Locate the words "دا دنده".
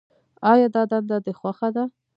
0.75-1.17